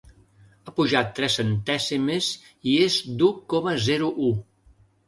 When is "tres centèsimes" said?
1.19-2.31